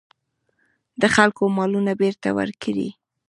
[1.01, 2.89] د خلکو مالونه بېرته ورکړي.